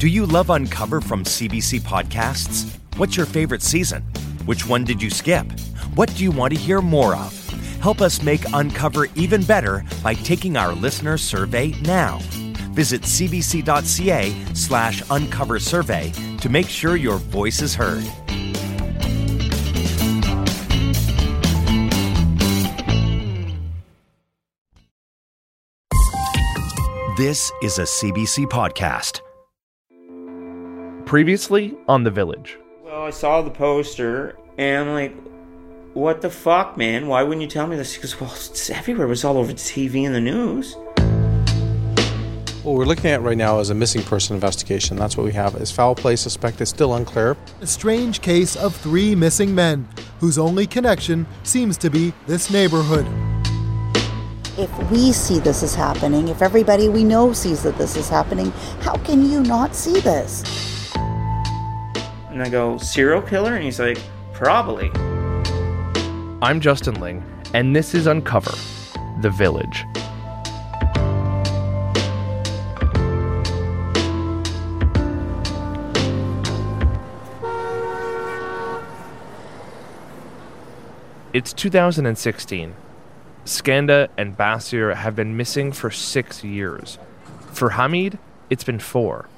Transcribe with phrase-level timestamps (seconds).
[0.00, 2.74] Do you love Uncover from CBC Podcasts?
[2.96, 4.00] What's your favorite season?
[4.46, 5.44] Which one did you skip?
[5.94, 7.48] What do you want to hear more of?
[7.82, 12.18] Help us make Uncover even better by taking our listener survey now.
[12.72, 18.02] Visit cbc.ca slash uncover survey to make sure your voice is heard.
[27.18, 29.20] This is a CBC podcast.
[31.10, 32.56] Previously on The Village.
[32.84, 35.12] Well, I saw the poster and I'm like,
[35.92, 37.08] what the fuck, man?
[37.08, 37.96] Why wouldn't you tell me this?
[37.96, 39.06] Because, well, it's everywhere.
[39.06, 40.76] It was all over the TV and the news.
[42.62, 44.96] What we're looking at right now is a missing person investigation.
[44.96, 45.56] That's what we have.
[45.56, 46.66] Is foul play suspected?
[46.66, 47.36] Still unclear.
[47.60, 49.88] A strange case of three missing men
[50.20, 53.04] whose only connection seems to be this neighborhood.
[54.56, 58.52] If we see this is happening, if everybody we know sees that this is happening,
[58.82, 60.78] how can you not see this?
[62.40, 63.54] And I go, serial killer?
[63.54, 63.98] And he's like,
[64.32, 64.90] probably.
[66.40, 68.52] I'm Justin Ling, and this is Uncover
[69.20, 69.84] The Village.
[81.34, 82.74] It's 2016.
[83.44, 86.96] Skanda and Basir have been missing for six years.
[87.52, 89.28] For Hamid, it's been four.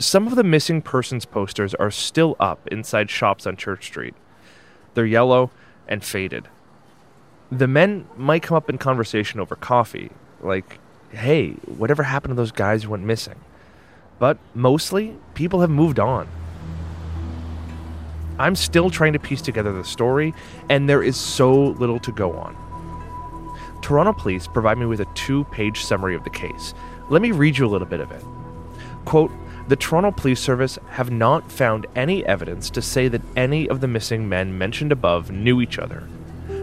[0.00, 4.14] Some of the missing persons posters are still up inside shops on Church Street.
[4.94, 5.50] They're yellow
[5.88, 6.46] and faded.
[7.50, 10.10] The men might come up in conversation over coffee,
[10.40, 10.78] like,
[11.10, 13.40] hey, whatever happened to those guys who went missing?
[14.20, 16.28] But mostly, people have moved on.
[18.38, 20.32] I'm still trying to piece together the story,
[20.68, 22.56] and there is so little to go on.
[23.82, 26.72] Toronto police provide me with a two page summary of the case.
[27.10, 28.22] Let me read you a little bit of it.
[29.04, 29.32] Quote
[29.68, 33.86] The Toronto Police Service have not found any evidence to say that any of the
[33.86, 36.08] missing men mentioned above knew each other.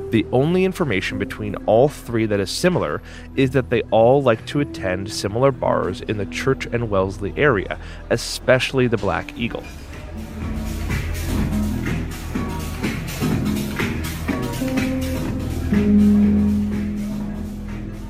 [0.10, 3.04] The only information between all three that is similar
[3.36, 7.80] is that they all like to attend similar bars in the Church and Wellesley area,
[8.10, 9.64] especially the Black Eagle.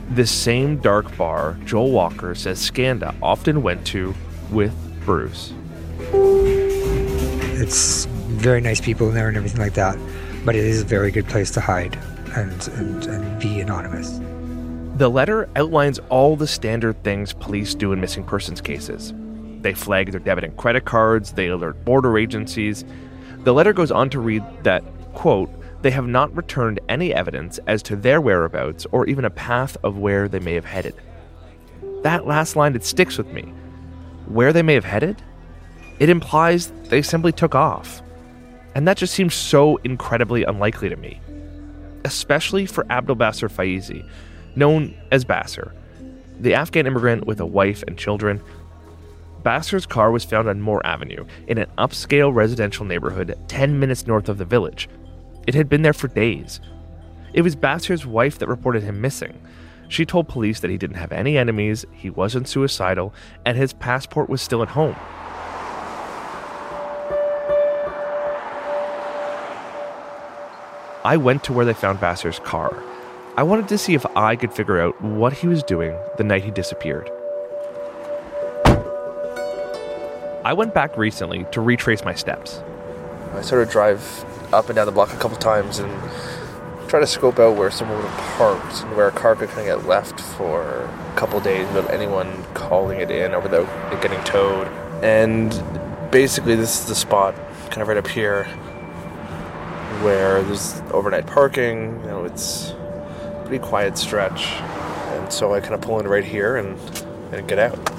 [0.09, 4.15] This same dark bar Joel Walker says Skanda often went to
[4.51, 5.53] with Bruce.
[7.61, 9.97] It's very nice people in there and everything like that,
[10.43, 11.97] but it is a very good place to hide
[12.35, 14.19] and, and, and be anonymous.
[14.97, 19.13] The letter outlines all the standard things police do in missing persons cases.
[19.61, 22.85] They flag their debit and credit cards, they alert border agencies.
[23.39, 24.83] The letter goes on to read that,
[25.13, 25.51] quote,
[25.81, 29.97] they have not returned any evidence as to their whereabouts or even a path of
[29.97, 30.95] where they may have headed.
[32.03, 33.53] That last line, it sticks with me.
[34.27, 35.21] Where they may have headed?
[35.99, 38.01] It implies they simply took off.
[38.73, 41.21] And that just seems so incredibly unlikely to me.
[42.03, 44.07] Especially for Abdel Basir Faizi,
[44.55, 45.73] known as Basir,
[46.39, 48.41] the Afghan immigrant with a wife and children.
[49.43, 54.27] Basir's car was found on Moore Avenue in an upscale residential neighborhood 10 minutes north
[54.27, 54.89] of the village,
[55.47, 56.59] it had been there for days.
[57.33, 59.39] It was Basir's wife that reported him missing.
[59.87, 63.13] She told police that he didn't have any enemies, he wasn't suicidal,
[63.45, 64.95] and his passport was still at home.
[71.03, 72.75] I went to where they found Basir's car.
[73.37, 76.43] I wanted to see if I could figure out what he was doing the night
[76.43, 77.11] he disappeared.
[80.43, 82.61] I went back recently to retrace my steps.
[83.33, 85.91] I sort of drive up and down the block a couple times and
[86.95, 89.67] try to scope out where someone would have parked and where a car could kind
[89.67, 94.01] of get left for a couple days without anyone calling it in or without it
[94.01, 94.65] getting towed.
[95.03, 95.49] And
[96.09, 97.35] basically, this is the spot,
[97.69, 98.45] kind of right up here,
[100.05, 101.99] where there's overnight parking.
[101.99, 106.23] You know, it's a pretty quiet stretch, and so I kind of pull in right
[106.23, 106.79] here and,
[107.33, 107.94] and get out.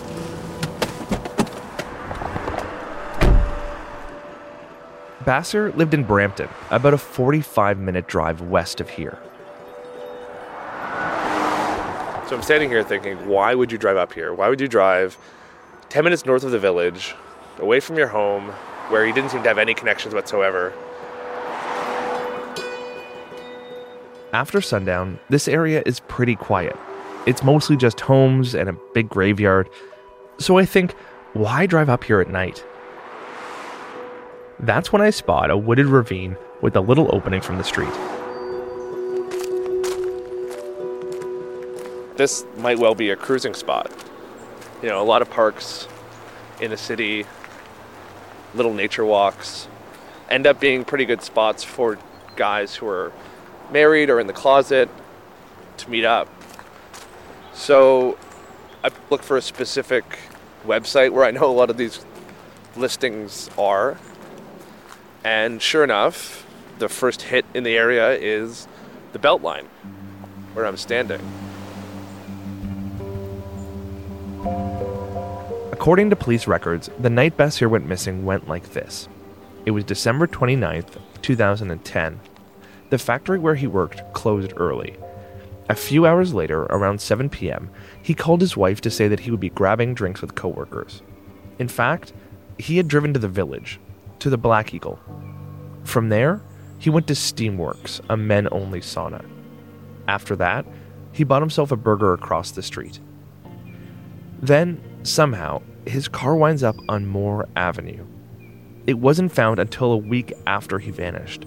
[5.26, 9.19] Basir lived in Brampton, about a 45 minute drive west of here.
[12.28, 14.32] So I'm standing here thinking, why would you drive up here?
[14.32, 15.19] Why would you drive
[15.88, 17.17] 10 minutes north of the village,
[17.58, 18.50] away from your home,
[18.88, 20.73] where you didn't seem to have any connections whatsoever?
[24.32, 26.76] After sundown, this area is pretty quiet.
[27.26, 29.69] It's mostly just homes and a big graveyard.
[30.38, 30.93] So I think,
[31.32, 32.64] why drive up here at night?
[34.58, 37.92] That's when I spot a wooded ravine with a little opening from the street.
[42.16, 43.92] This might well be a cruising spot.
[44.82, 45.86] You know, a lot of parks
[46.60, 47.26] in the city,
[48.54, 49.68] little nature walks,
[50.30, 51.98] end up being pretty good spots for
[52.36, 53.12] guys who are
[53.70, 54.88] married or in the closet
[55.76, 56.28] to meet up.
[57.52, 58.16] So
[58.82, 60.18] I look for a specific
[60.64, 62.04] website where I know a lot of these
[62.74, 63.98] listings are.
[65.26, 66.46] And sure enough,
[66.78, 68.69] the first hit in the area is
[69.12, 69.67] the Beltline,
[70.55, 71.20] where I'm standing.
[75.73, 79.08] According to police records, the night Basir went missing went like this.
[79.64, 82.20] It was December 29th, 2010.
[82.90, 84.94] The factory where he worked closed early.
[85.69, 87.69] A few hours later, around 7 p.m.,
[88.00, 91.02] he called his wife to say that he would be grabbing drinks with coworkers.
[91.58, 92.12] In fact,
[92.58, 93.81] he had driven to the village,
[94.20, 94.98] to the Black Eagle.
[95.84, 96.40] From there,
[96.78, 99.24] he went to Steamworks, a men only sauna.
[100.08, 100.66] After that,
[101.12, 103.00] he bought himself a burger across the street.
[104.40, 108.04] Then, somehow, his car winds up on Moore Avenue.
[108.86, 111.46] It wasn't found until a week after he vanished.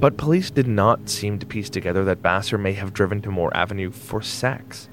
[0.00, 3.54] But police did not seem to piece together that Basir may have driven to Moore
[3.54, 4.88] Avenue for sex.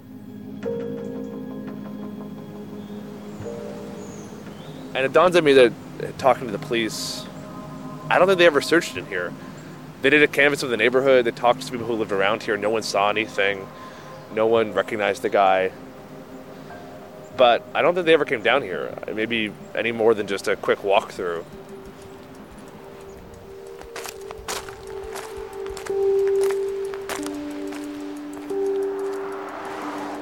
[4.97, 5.71] And it dawns on me that
[6.01, 7.23] uh, talking to the police,
[8.09, 9.31] I don't think they ever searched in here.
[10.01, 12.57] They did a canvass of the neighborhood, they talked to people who lived around here,
[12.57, 13.67] no one saw anything,
[14.33, 15.71] no one recognized the guy.
[17.37, 20.55] But I don't think they ever came down here, maybe any more than just a
[20.55, 21.45] quick walkthrough.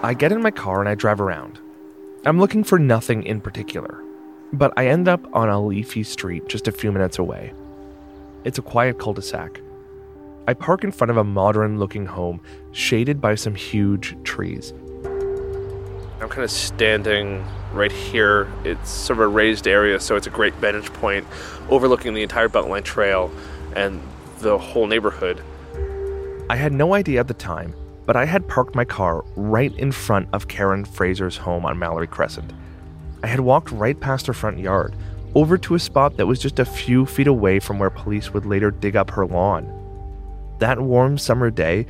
[0.04, 1.60] I get in my car and I drive around.
[2.26, 4.04] I'm looking for nothing in particular,
[4.54, 7.54] but I end up on a leafy street just a few minutes away.
[8.44, 9.62] It's a quiet cul de sac.
[10.48, 14.74] I park in front of a modern looking home shaded by some huge trees.
[16.22, 17.44] I'm kind of standing
[17.74, 18.52] right here.
[18.64, 21.26] It's sort of a raised area, so it's a great vantage point
[21.70, 23.32] overlooking the entire Beltline Trail
[23.76, 24.02] and
[24.40, 25.42] the whole neighborhood.
[26.50, 27.74] I had no idea at the time
[28.06, 32.08] but I had parked my car right in front of Karen Fraser's home on Mallory
[32.08, 32.54] Crescent.
[33.24, 34.96] I had walked right past her front yard,
[35.36, 38.46] over to a spot that was just a few feet away from where police would
[38.46, 39.72] later dig up her lawn.
[40.60, 41.88] That warm summer day,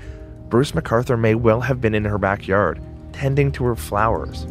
[0.50, 2.82] Bruce McArthur may well have been in her backyard,
[3.14, 4.48] tending to her flowers.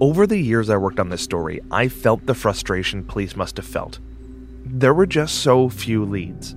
[0.00, 3.66] Over the years I worked on this story, I felt the frustration police must have
[3.66, 4.00] felt.
[4.64, 6.54] There were just so few leads.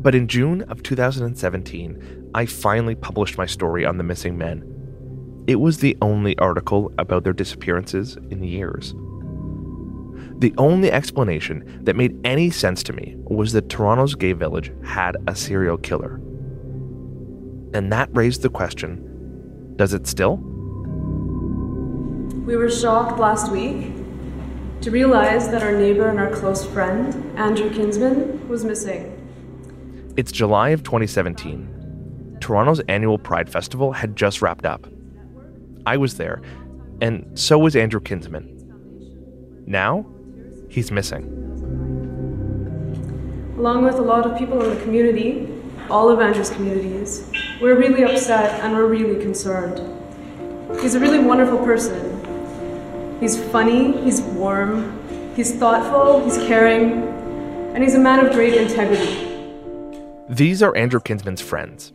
[0.00, 4.64] But in June of 2017, I finally published my story on the missing men.
[5.46, 8.94] It was the only article about their disappearances in years.
[10.38, 15.16] The only explanation that made any sense to me was that Toronto's gay village had
[15.26, 16.20] a serial killer.
[17.74, 19.04] And that raised the question
[19.76, 20.36] does it still?
[22.46, 23.92] We were shocked last week
[24.80, 29.17] to realize that our neighbor and our close friend, Andrew Kinsman, was missing.
[30.18, 32.38] It's July of 2017.
[32.40, 34.84] Toronto's annual Pride Festival had just wrapped up.
[35.86, 36.42] I was there,
[37.00, 39.62] and so was Andrew Kinsman.
[39.64, 40.04] Now,
[40.68, 41.22] he's missing.
[43.58, 45.54] Along with a lot of people in the community,
[45.88, 49.78] all of Andrew's communities, we're really upset and we're really concerned.
[50.80, 54.98] He's a really wonderful person, He's funny, he's warm,
[55.36, 57.04] he's thoughtful, he's caring,
[57.72, 59.27] and he's a man of great integrity.
[60.30, 61.94] These are Andrew Kinsman's friends.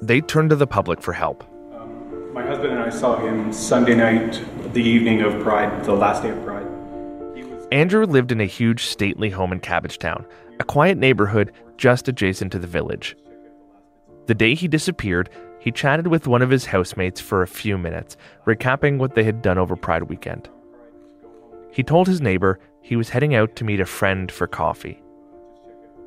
[0.00, 1.44] They turned to the public for help.
[1.74, 6.22] Um, my husband and I saw him Sunday night, the evening of Pride, the last
[6.22, 6.66] day of Pride.
[7.70, 10.24] Andrew lived in a huge stately home in Cabbagetown,
[10.58, 13.18] a quiet neighborhood just adjacent to the village.
[14.28, 15.28] The day he disappeared,
[15.60, 19.42] he chatted with one of his housemates for a few minutes, recapping what they had
[19.42, 20.48] done over Pride weekend.
[21.70, 25.02] He told his neighbor he was heading out to meet a friend for coffee.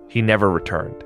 [0.07, 1.03] He never returned.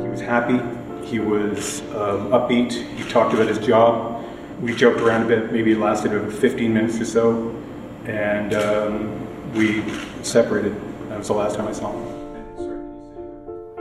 [0.00, 0.58] He was happy.
[1.06, 2.72] He was um, upbeat.
[2.72, 4.24] He talked about his job.
[4.60, 5.52] We joked around a bit.
[5.52, 7.62] Maybe it lasted about 15 minutes or so.
[8.04, 9.82] And um, we
[10.22, 10.74] separated.
[11.08, 12.16] That was the last time I saw him.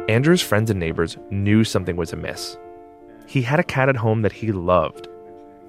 [0.10, 2.58] Andrew's friends and neighbors knew something was amiss.
[3.26, 5.08] He had a cat at home that he loved.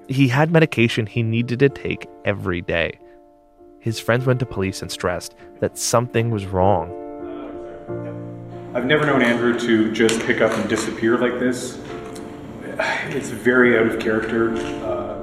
[0.07, 2.99] He had medication he needed to take every day
[3.79, 6.89] his friends went to police and stressed that something was wrong.
[8.73, 11.77] I've never known Andrew to just pick up and disappear like this.
[13.07, 14.53] It's very out of character.
[14.85, 15.17] Uh,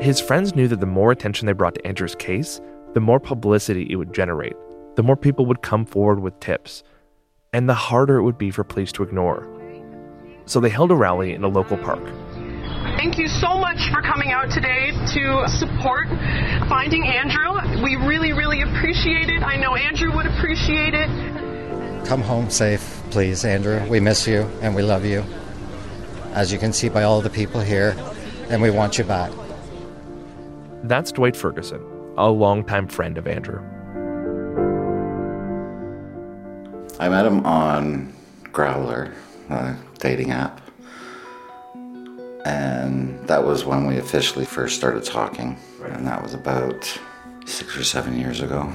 [0.00, 2.60] his friends knew that the more attention they brought to Andrew's case,
[2.94, 4.56] the more publicity it would generate,
[4.96, 6.82] the more people would come forward with tips.
[7.54, 9.46] and the harder it would be for police to ignore.
[10.46, 12.02] So they held a rally in a local park.
[13.02, 16.06] Thank you so much for coming out today to support
[16.68, 17.82] finding Andrew.
[17.82, 19.42] We really, really appreciate it.
[19.42, 22.06] I know Andrew would appreciate it.
[22.06, 23.84] Come home safe, please, Andrew.
[23.88, 25.24] We miss you and we love you.
[26.32, 27.96] As you can see by all the people here,
[28.50, 29.32] and we want you back.
[30.84, 31.84] That's Dwight Ferguson,
[32.16, 33.58] a longtime friend of Andrew.
[37.00, 38.12] I met him on
[38.52, 39.12] Growlr,
[39.50, 40.61] a dating app.
[42.44, 45.56] And that was when we officially first started talking.
[45.84, 46.98] And that was about
[47.44, 48.70] six or seven years ago.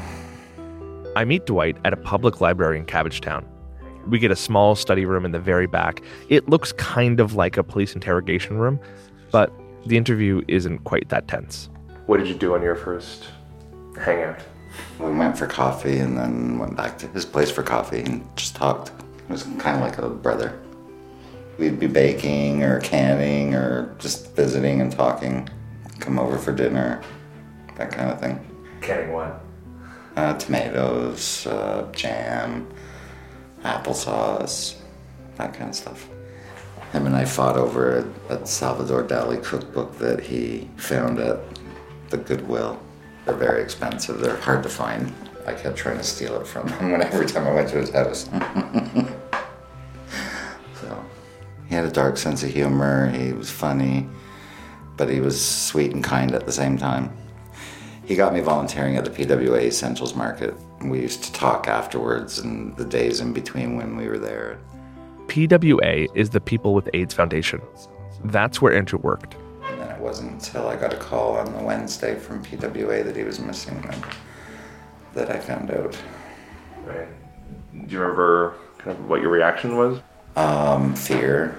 [1.15, 3.43] I meet Dwight at a public library in Cabbagetown.
[4.07, 6.01] We get a small study room in the very back.
[6.29, 8.79] It looks kind of like a police interrogation room,
[9.31, 9.51] but
[9.85, 11.69] the interview isn't quite that tense.
[12.05, 13.25] What did you do on your first
[13.99, 14.39] hangout?
[14.99, 18.55] We went for coffee and then went back to his place for coffee and just
[18.55, 18.89] talked.
[18.89, 20.57] It was kind of like a brother.
[21.57, 25.49] We'd be baking or canning or just visiting and talking.
[25.99, 27.01] Come over for dinner,
[27.75, 28.39] that kind of thing.
[28.81, 29.41] Canning what?
[30.15, 32.67] Uh, tomatoes, uh, jam,
[33.63, 34.75] applesauce,
[35.37, 36.07] that kind of stuff.
[36.93, 41.39] Him and I fought over a, a Salvador Dali cookbook that he found at
[42.09, 42.79] the Goodwill.
[43.25, 44.19] They're very expensive.
[44.19, 45.13] They're hard to find.
[45.45, 48.29] I kept trying to steal it from him every time I went to his house.
[51.77, 53.11] so he had a dark sense of humor.
[53.11, 54.07] He was funny,
[54.95, 57.15] but he was sweet and kind at the same time.
[58.03, 60.55] He got me volunteering at the PWA Essentials Market.
[60.81, 64.59] We used to talk afterwards and the days in between when we were there.
[65.27, 67.61] PWA is the People with AIDS Foundation.
[68.23, 69.35] That's where Andrew worked.
[69.65, 73.15] And then it wasn't until I got a call on the Wednesday from PWA that
[73.15, 74.15] he was missing that,
[75.13, 75.95] that I found out.
[76.85, 77.07] Right.
[77.73, 79.99] Do you remember kind of what your reaction was?
[80.37, 81.57] Um, fear,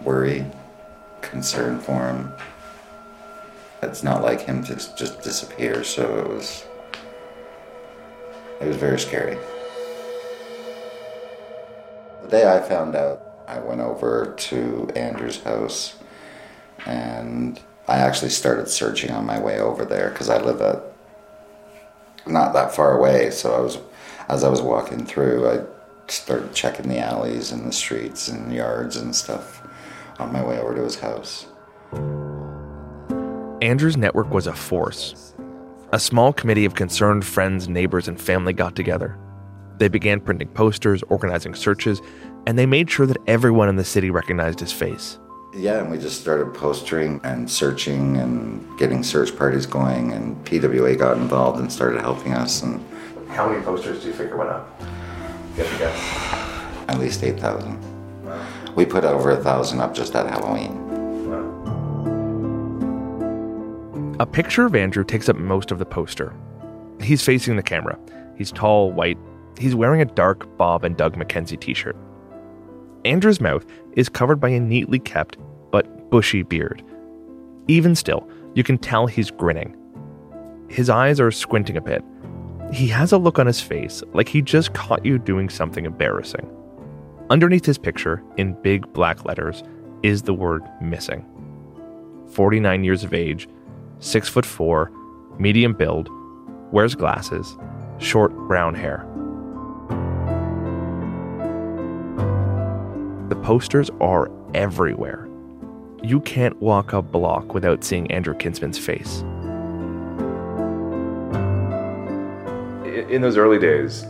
[0.00, 0.46] worry,
[1.20, 2.32] concern for him.
[3.82, 6.64] It's not like him to just disappear, so it was
[8.62, 9.36] it was very scary.
[12.22, 15.96] The day I found out, I went over to Andrew's house
[16.86, 20.82] and I actually started searching on my way over there because I live at
[22.26, 23.30] not that far away.
[23.30, 23.76] So I was,
[24.30, 25.73] as I was walking through, I
[26.08, 29.62] started checking the alleys and the streets and yards and stuff
[30.18, 31.46] on my way over to his house.
[33.62, 35.34] Andrew's network was a force.
[35.92, 39.18] A small committee of concerned friends, neighbors, and family got together.
[39.78, 42.00] They began printing posters, organizing searches,
[42.46, 45.18] and they made sure that everyone in the city recognized his face.
[45.54, 50.98] Yeah, and we just started postering and searching and getting search parties going, and PWA
[50.98, 52.62] got involved and started helping us.
[52.62, 52.84] And
[53.28, 54.80] how many posters do you figure went up?
[55.56, 55.98] Get a guess.
[56.88, 57.78] At least eight thousand.
[58.24, 58.46] Wow.
[58.74, 60.80] We put over a thousand up just at Halloween.
[64.20, 66.32] A picture of Andrew takes up most of the poster.
[67.00, 67.98] He's facing the camera.
[68.36, 69.18] He's tall, white.
[69.58, 71.96] He's wearing a dark Bob and Doug McKenzie t shirt.
[73.04, 75.36] Andrew's mouth is covered by a neatly kept
[75.70, 76.82] but bushy beard.
[77.68, 79.76] Even still, you can tell he's grinning.
[80.68, 82.02] His eyes are squinting a bit.
[82.72, 86.50] He has a look on his face like he just caught you doing something embarrassing.
[87.30, 89.62] Underneath his picture, in big black letters,
[90.02, 91.24] is the word missing.
[92.32, 93.48] 49 years of age,
[94.00, 94.90] 6 foot 4,
[95.38, 96.08] medium build,
[96.72, 97.56] wears glasses,
[97.98, 99.06] short brown hair.
[103.28, 105.28] The posters are everywhere.
[106.02, 109.24] You can't walk a block without seeing Andrew Kinsman's face.
[112.94, 114.06] In those early days,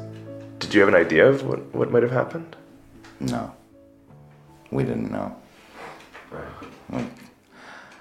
[0.58, 2.54] did you have an idea of what, what might have happened?
[3.18, 3.54] No.
[4.70, 5.34] We didn't know.
[6.30, 7.10] Right.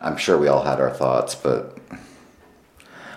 [0.01, 1.77] I'm sure we all had our thoughts, but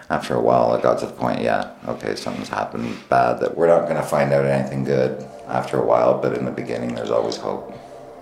[0.09, 3.67] after a while it got to the point, yeah, okay, something's happened bad that we're
[3.67, 7.11] not going to find out anything good after a while, but in the beginning there's
[7.11, 7.77] always hope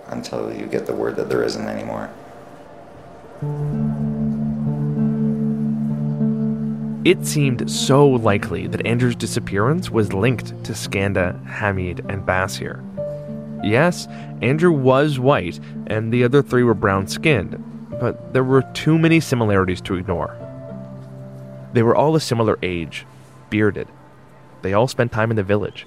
[0.07, 2.11] until you get the word that there isn't anymore.
[7.05, 12.83] It seemed so likely that Andrew's disappearance was linked to Skanda, Hamid, and Basir.
[13.63, 14.07] Yes,
[14.41, 17.63] Andrew was white, and the other three were brown skinned,
[18.01, 20.35] but there were too many similarities to ignore.
[21.75, 23.05] They were all a similar age,
[23.51, 23.89] bearded.
[24.63, 25.87] They all spent time in the village.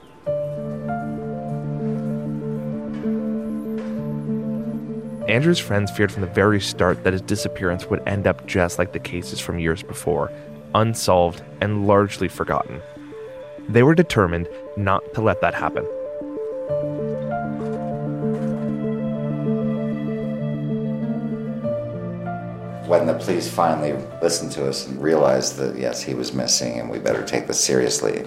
[5.28, 8.94] Andrew's friends feared from the very start that his disappearance would end up just like
[8.94, 10.32] the cases from years before,
[10.78, 12.82] unsolved, and largely forgotten.
[13.68, 15.84] They were determined not to let that happen.
[22.88, 26.90] When the police finally listened to us and realized that, yes, he was missing and
[26.90, 28.26] we better take this seriously,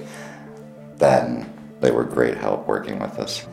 [0.96, 3.46] then they were great help working with us.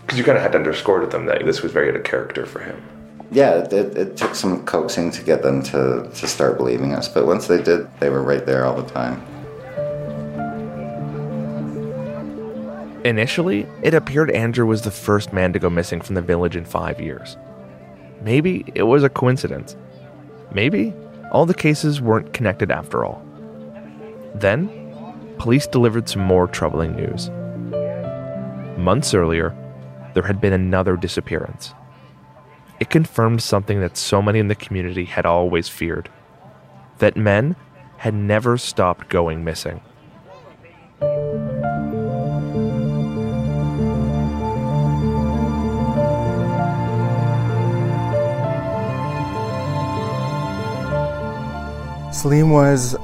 [0.00, 2.02] Because you kind of had to underscore to them that this was very out of
[2.02, 2.82] character for him.
[3.30, 7.26] Yeah, it, it, took some coaxing to get them to, to start believing us, but
[7.26, 9.24] once they did, they were right there all the time.
[13.04, 16.64] Initially, it appeared Andrew was the first man to go missing from the village in
[16.64, 17.36] five years.
[18.22, 19.76] Maybe it was a coincidence.
[20.52, 20.94] Maybe
[21.30, 23.22] all the cases weren't connected after all.
[24.34, 24.70] Then,
[25.38, 27.30] police delivered some more troubling news.
[28.78, 29.54] Months earlier,
[30.14, 31.74] there had been another disappearance.
[32.80, 36.10] It confirmed something that so many in the community had always feared
[36.98, 37.56] that men
[37.98, 39.80] had never stopped going missing.
[52.12, 52.96] Selim was,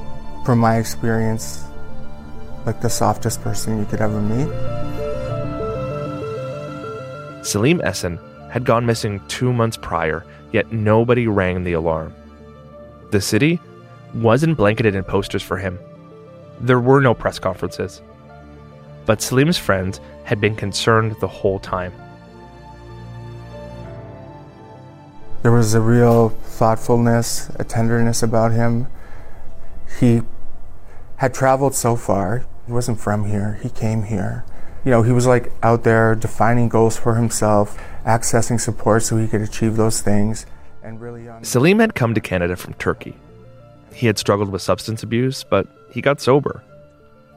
[0.45, 1.63] from my experience,
[2.65, 4.47] like the softest person you could ever meet.
[7.45, 8.19] Selim Esen
[8.51, 12.13] had gone missing two months prior, yet nobody rang the alarm.
[13.09, 13.61] The city
[14.13, 15.79] wasn't blanketed in posters for him.
[16.59, 18.01] There were no press conferences.
[19.05, 21.93] But Selim's friends had been concerned the whole time.
[25.43, 28.87] There was a real thoughtfulness, a tenderness about him.
[29.97, 30.21] He
[31.15, 32.45] had traveled so far.
[32.67, 33.59] He wasn't from here.
[33.63, 34.43] He came here.
[34.83, 39.27] You know, he was like out there defining goals for himself, accessing support so he
[39.27, 40.45] could achieve those things.
[40.83, 43.15] And really, on- Selim had come to Canada from Turkey.
[43.93, 46.63] He had struggled with substance abuse, but he got sober.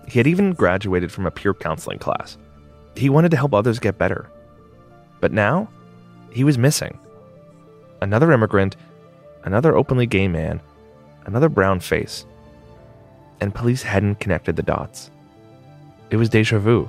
[0.08, 2.38] He had even graduated from a peer counseling class.
[2.96, 4.30] He wanted to help others get better.
[5.20, 5.68] But now,
[6.30, 6.98] he was missing.
[8.00, 8.76] Another immigrant,
[9.44, 10.60] another openly gay man,
[11.26, 12.24] another brown face.
[13.40, 15.10] And police hadn't connected the dots.
[16.10, 16.88] It was deja vu.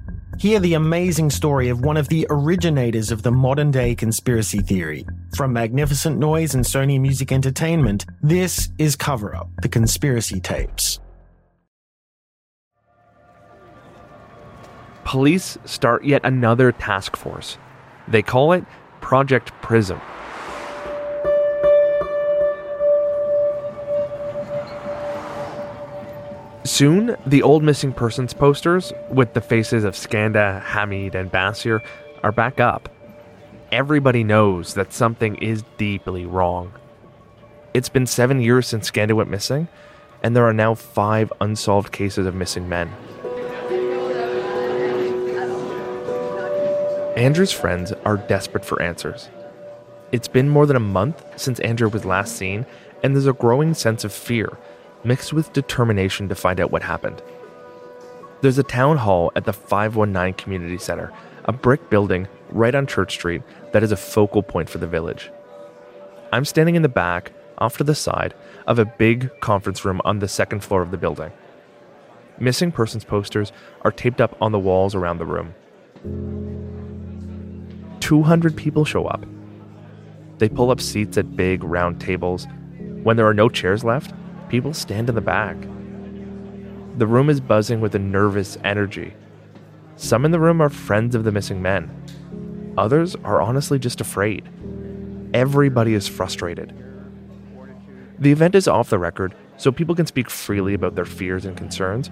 [0.41, 5.05] Hear the amazing story of one of the originators of the modern day conspiracy theory.
[5.35, 10.99] From Magnificent Noise and Sony Music Entertainment, this is Cover Up, the conspiracy tapes.
[15.03, 17.59] Police start yet another task force.
[18.07, 18.65] They call it
[18.99, 20.01] Project Prism.
[26.63, 31.81] Soon, the old missing persons posters with the faces of Skanda, Hamid, and Basir
[32.21, 32.87] are back up.
[33.71, 36.71] Everybody knows that something is deeply wrong.
[37.73, 39.69] It's been seven years since Skanda went missing,
[40.21, 42.91] and there are now five unsolved cases of missing men.
[47.17, 49.29] Andrew's friends are desperate for answers.
[50.11, 52.67] It's been more than a month since Andrew was last seen,
[53.01, 54.59] and there's a growing sense of fear
[55.03, 57.21] mixed with determination to find out what happened.
[58.41, 61.11] There's a town hall at the 519 Community Center,
[61.45, 65.31] a brick building right on Church Street that is a focal point for the village.
[66.31, 68.33] I'm standing in the back, off to the side,
[68.67, 71.31] of a big conference room on the second floor of the building.
[72.39, 75.53] Missing persons posters are taped up on the walls around the room.
[77.99, 79.23] 200 people show up.
[80.39, 82.47] They pull up seats at big round tables.
[83.03, 84.13] When there are no chairs left,
[84.51, 85.55] people stand in the back.
[86.97, 89.13] The room is buzzing with a nervous energy.
[89.95, 92.73] Some in the room are friends of the missing men.
[92.77, 94.49] Others are honestly just afraid.
[95.33, 96.75] Everybody is frustrated.
[98.19, 101.55] The event is off the record, so people can speak freely about their fears and
[101.55, 102.11] concerns,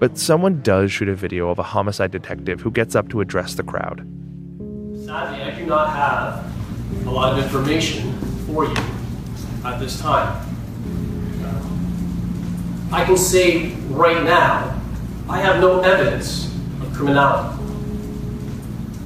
[0.00, 3.54] but someone does shoot a video of a homicide detective who gets up to address
[3.54, 4.00] the crowd.
[5.04, 8.12] Sadly, I do not have a lot of information
[8.44, 8.76] for you
[9.64, 10.55] at this time.
[12.92, 14.80] I can say right now,
[15.28, 16.46] I have no evidence
[16.80, 17.62] of criminality.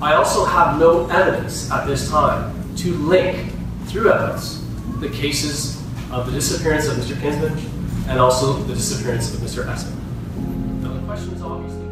[0.03, 3.53] I also have no evidence at this time to link,
[3.87, 4.64] through evidence,
[4.99, 7.19] the cases of the disappearance of Mr.
[7.21, 7.57] Kinsman
[8.09, 9.64] and also the disappearance of Mr.
[9.64, 9.95] Esen.
[10.83, 11.87] Now, the question is obviously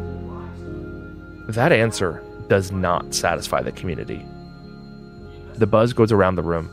[1.53, 4.25] That answer does not satisfy the community.
[5.55, 6.69] The buzz goes around the room.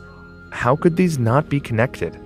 [0.51, 2.19] How could these not be connected?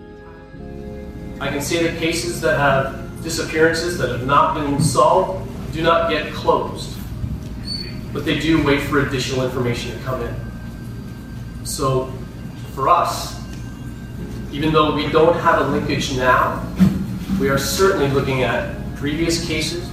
[1.42, 6.12] I can say that cases that have disappearances that have not been solved do not
[6.12, 6.96] get closed,
[8.14, 10.36] but they do wait for additional information to come in.
[11.64, 12.14] So,
[12.76, 13.42] for us,
[14.52, 16.64] even though we don't have a linkage now,
[17.40, 19.90] we are certainly looking at previous cases.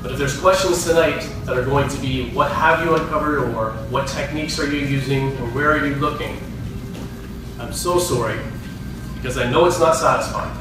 [0.00, 3.72] But if there's questions tonight that are going to be what have you uncovered or
[3.90, 6.38] what techniques are you using or where are you looking,
[7.58, 8.38] I'm so sorry
[9.16, 10.54] because I know it's not satisfying,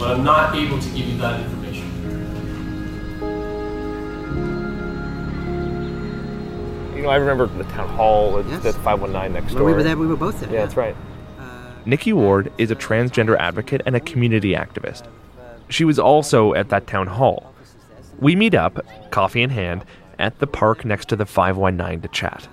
[0.00, 1.86] but I'm not able to give you that information.
[6.96, 8.62] You know, I remember the town hall at Yes.
[8.62, 9.66] the 519 next Well, door.
[9.66, 9.96] we were there.
[9.96, 10.50] We were both there.
[10.50, 10.96] Yeah, that's right.
[11.86, 15.02] Nikki Ward is a transgender advocate and a community activist.
[15.68, 17.52] She was also at that town hall.
[18.18, 19.84] We meet up, coffee in hand,
[20.18, 22.48] at the park next to the 519 to chat.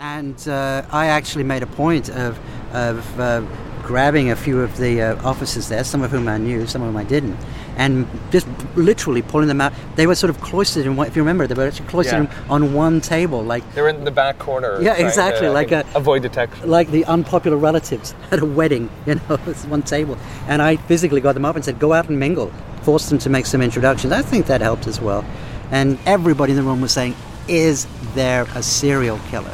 [0.00, 2.38] And uh, I actually made a point of,
[2.72, 3.42] of uh,
[3.84, 6.88] grabbing a few of the uh, officers there, some of whom I knew, some of
[6.88, 7.36] whom I didn't,
[7.76, 9.72] and just literally pulling them out.
[9.96, 12.34] They were sort of cloistered in one, if you remember, they were actually cloistered Yeah.
[12.48, 14.80] on one table, like They were in the back corner.
[14.80, 16.68] Yeah, exactly, to, like a- avoid detection.
[16.70, 20.16] like the unpopular relatives at a wedding, you know, it's one table.
[20.48, 22.50] And I physically got them up and said, go out and mingle,
[22.82, 24.12] forced them to make some introductions.
[24.12, 25.24] I think that helped as well.
[25.70, 27.14] And everybody in the room was saying,
[27.48, 29.52] is there a serial killer?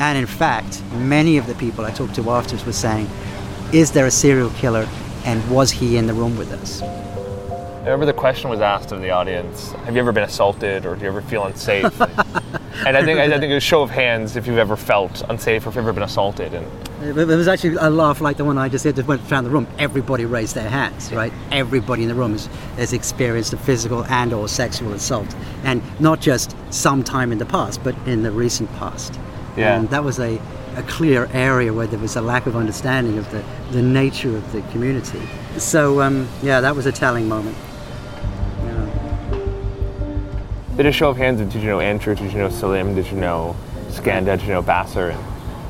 [0.00, 3.08] And in fact, many of the people I talked to afterwards were saying,
[3.72, 4.88] is there a serial killer
[5.24, 6.82] and was he in the room with us?
[6.82, 10.96] I remember the question was asked of the audience: Have you ever been assaulted, or
[10.96, 11.84] do you ever feel unsafe?
[12.00, 15.22] and I think I think it was a show of hands if you've ever felt
[15.28, 16.54] unsafe or if you've ever been assaulted.
[16.54, 19.44] And There was actually a laugh like the one I just did that went around
[19.44, 19.66] the room.
[19.78, 21.32] Everybody raised their hands, right?
[21.50, 25.34] Everybody in the room has, has experienced a physical and or sexual assault.
[25.64, 29.20] And not just sometime in the past, but in the recent past.
[29.56, 29.78] Yeah.
[29.78, 30.40] And that was a,
[30.76, 34.52] a clear area where there was a lack of understanding of the, the nature of
[34.52, 35.20] the community.
[35.58, 37.56] So, um, yeah, that was a telling moment.
[38.64, 38.86] Yeah.
[40.76, 41.40] did a show of hands.
[41.40, 42.14] Did you know Andrew?
[42.14, 42.94] Did you know Selim?
[42.94, 43.54] Did you know
[43.90, 44.36] Skanda?
[44.36, 45.10] Did you know Basir?
[45.12, 45.24] And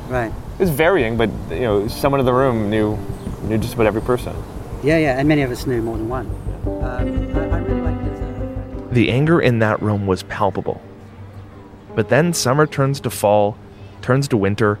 [0.09, 0.31] Right.
[0.31, 2.97] it was varying, but you know, someone in the room knew
[3.43, 4.35] knew just about every person.
[4.83, 6.25] Yeah, yeah, and many of us knew more than one.
[6.65, 6.83] Um,
[7.35, 8.91] I, I really like this.
[8.91, 10.81] The anger in that room was palpable.
[11.95, 13.57] But then summer turns to fall,
[14.01, 14.79] turns to winter.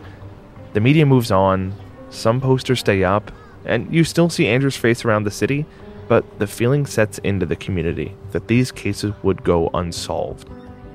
[0.73, 1.73] The media moves on.
[2.09, 3.31] Some posters stay up,
[3.65, 5.65] and you still see Andrew's face around the city,
[6.07, 10.49] but the feeling sets into the community that these cases would go unsolved,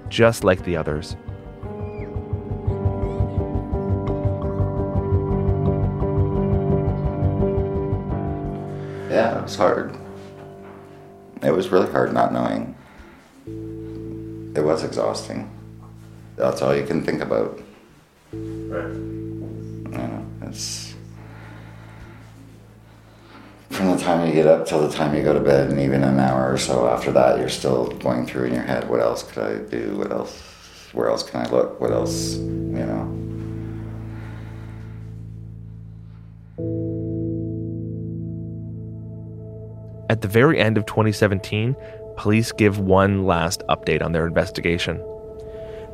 [0.09, 1.17] just like the others.
[9.11, 9.97] Yeah, it was hard.
[11.43, 12.77] It was really hard not knowing.
[14.55, 15.51] It was exhausting.
[16.37, 17.61] That's all you can think about.
[18.71, 18.95] Right.
[19.91, 20.95] Know, it's
[23.71, 26.05] from the time you get up till the time you go to bed, and even
[26.05, 29.25] an hour or so after that, you're still going through in your head, what else
[29.25, 29.97] could I do?
[29.97, 30.41] What else?
[30.93, 31.81] Where else can I look?
[31.81, 32.37] What else?
[32.37, 33.17] You know.
[40.09, 41.75] At the very end of 2017,
[42.17, 45.03] police give one last update on their investigation.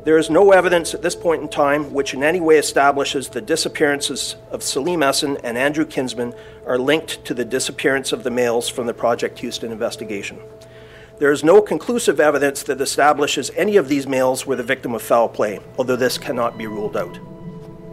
[0.07, 3.41] There is no evidence at this point in time which in any way establishes the
[3.41, 6.33] disappearances of Selim Esen and Andrew Kinsman
[6.65, 10.39] are linked to the disappearance of the males from the Project Houston investigation.
[11.19, 15.01] There is no conclusive evidence that establishes any of these males were the victim of
[15.01, 17.19] foul play, although this cannot be ruled out.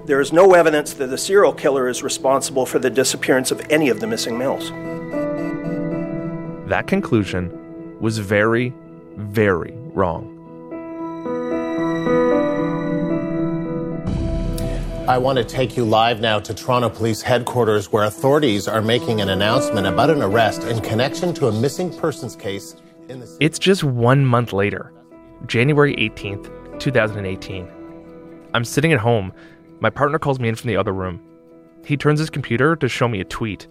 [0.06, 3.88] There is no evidence that the serial killer is responsible for the disappearance of any
[3.88, 4.70] of the missing males.
[6.68, 8.72] That conclusion was very,
[9.16, 10.33] very wrong.
[15.06, 19.20] I want to take you live now to Toronto Police Headquarters, where authorities are making
[19.20, 23.84] an announcement about an arrest in connection to a missing persons case the It's just
[23.84, 24.94] one month later,
[25.44, 27.70] January 18th, 2018.
[28.54, 29.34] I'm sitting at home.
[29.80, 31.20] My partner calls me in from the other room.
[31.84, 33.68] He turns his computer to show me a tweet.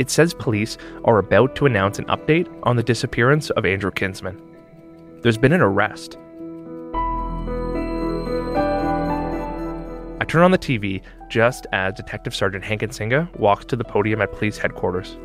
[0.00, 4.42] It says police are about to announce an update on the disappearance of Andrew Kinsman.
[5.22, 6.18] There's been an arrest.
[10.20, 14.22] I turn on the TV just as Detective Sergeant Hank Idsinga walks to the podium
[14.22, 15.16] at police headquarters.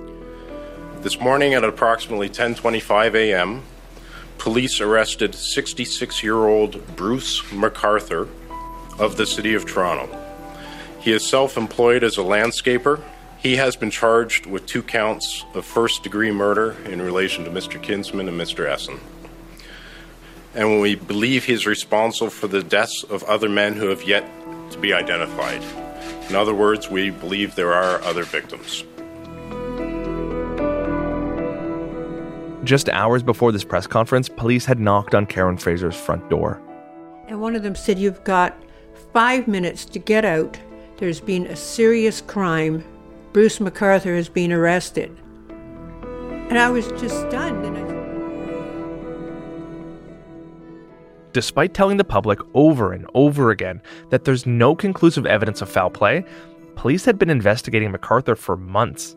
[1.02, 3.62] This morning at approximately 10:25 a.m.,
[4.40, 8.28] police arrested 66-year-old Bruce McArthur
[8.98, 10.10] of the City of Toronto.
[11.00, 13.00] He is self-employed as a landscaper.
[13.38, 17.82] He has been charged with two counts of first-degree murder in relation to Mr.
[17.82, 18.68] Kinsman and Mr.
[18.68, 19.00] Esen.
[20.56, 24.28] And we believe he is responsible for the deaths of other men who have yet
[24.72, 25.62] to be identified.
[26.30, 28.84] In other words, we believe there are other victims.
[32.64, 36.62] Just hours before this press conference, police had knocked on Karen Fraser's front door.
[37.28, 38.56] And one of them said, You've got
[39.14, 40.60] five minutes to get out.
[40.98, 42.84] There's been a serious crime.
[43.34, 45.16] Bruce McArthur has been arrested.
[45.50, 47.99] And I was just stunned.
[51.32, 55.90] Despite telling the public over and over again that there's no conclusive evidence of foul
[55.90, 56.26] play,
[56.76, 59.16] police had been investigating McArthur for months.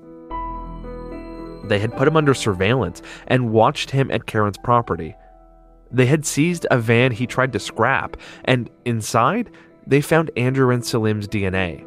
[1.64, 5.14] They had put him under surveillance and watched him at Karen's property.
[5.90, 9.51] They had seized a van he tried to scrap, and inside,
[9.87, 11.87] they found Andrew and Selim's DNA.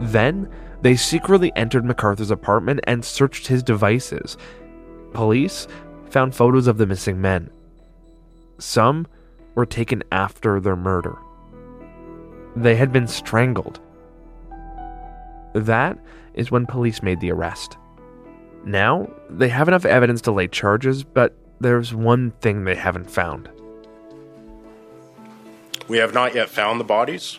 [0.00, 0.48] Then,
[0.82, 4.36] they secretly entered McArthur's apartment and searched his devices.
[5.12, 5.68] Police
[6.12, 7.50] found photos of the missing men.
[8.58, 9.06] Some
[9.54, 11.16] were taken after their murder.
[12.54, 13.80] They had been strangled.
[15.54, 15.98] That
[16.34, 17.76] is when police made the arrest.
[18.64, 23.48] Now, they have enough evidence to lay charges, but there's one thing they haven't found.
[25.88, 27.38] We have not yet found the bodies.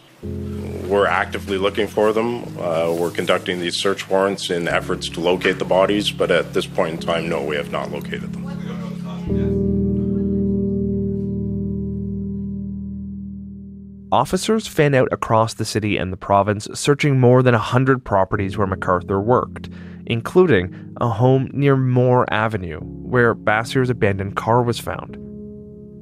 [0.88, 2.44] We're actively looking for them.
[2.60, 6.66] Uh, we're conducting these search warrants in efforts to locate the bodies, but at this
[6.66, 8.44] point in time, no, we have not located them.
[14.14, 18.68] Officers fan out across the city and the province, searching more than 100 properties where
[18.68, 19.70] McArthur worked,
[20.06, 25.18] including a home near Moore Avenue, where Basir's abandoned car was found.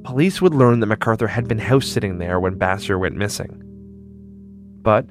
[0.04, 3.61] Police would learn that McArthur had been house sitting there when Bassier went missing.
[4.82, 5.06] But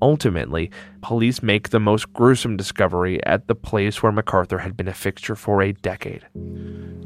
[0.00, 4.94] ultimately, police make the most gruesome discovery at the place where McArthur had been a
[4.94, 6.26] fixture for a decade.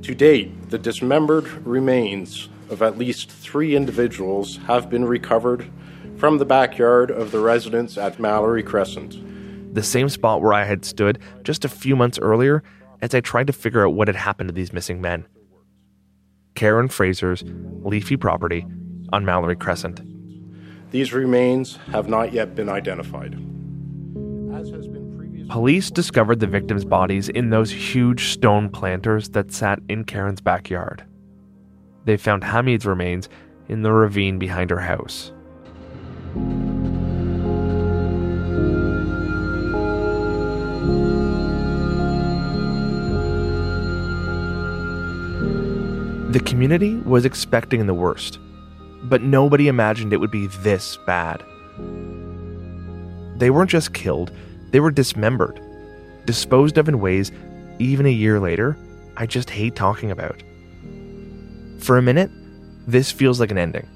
[0.03, 5.71] To date, the dismembered remains of at least three individuals have been recovered
[6.17, 9.75] from the backyard of the residence at Mallory Crescent.
[9.75, 12.63] The same spot where I had stood just a few months earlier
[13.03, 15.27] as I tried to figure out what had happened to these missing men.
[16.55, 17.45] Karen Fraser's
[17.83, 18.67] leafy property
[19.13, 20.01] on Mallory Crescent.
[20.91, 23.37] These remains have not yet been identified.
[25.49, 31.05] Police discovered the victims' bodies in those huge stone planters that sat in Karen's backyard.
[32.05, 33.29] They found Hamid's remains
[33.69, 35.33] in the ravine behind her house.
[46.33, 48.39] The community was expecting the worst,
[49.09, 51.43] but nobody imagined it would be this bad.
[53.39, 54.33] They weren't just killed,
[54.71, 55.61] they were dismembered,
[56.25, 57.33] disposed of in ways,
[57.79, 58.77] even a year later,
[59.17, 60.43] I just hate talking about.
[61.79, 62.31] For a minute,
[62.87, 63.89] this feels like an ending.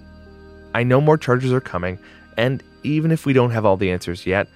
[0.75, 1.99] I know more charges are coming,
[2.37, 4.49] and even if we don't have all the answers yet,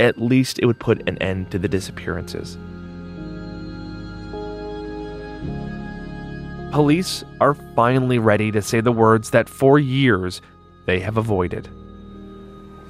[0.00, 2.58] at least it would put an end to the disappearances.
[6.72, 10.40] Police are finally ready to say the words that for years
[10.86, 11.68] they have avoided.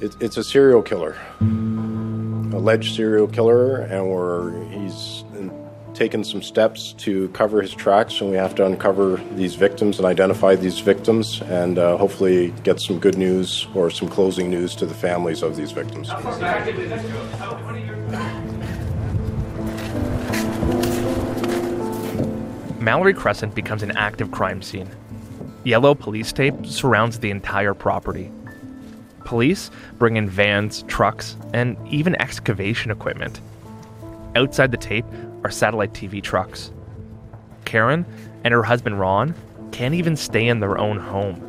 [0.00, 5.24] It, it's a serial killer, alleged serial killer, and we're he's
[5.94, 10.06] taken some steps to cover his tracks, and we have to uncover these victims and
[10.06, 14.86] identify these victims, and uh, hopefully get some good news or some closing news to
[14.86, 16.08] the families of these victims.
[22.82, 24.88] Mallory Crescent becomes an active crime scene.
[25.62, 28.32] Yellow police tape surrounds the entire property.
[29.24, 33.40] Police bring in vans, trucks, and even excavation equipment.
[34.34, 35.04] Outside the tape
[35.44, 36.72] are satellite TV trucks.
[37.64, 38.04] Karen
[38.42, 39.32] and her husband Ron
[39.70, 41.40] can't even stay in their own home.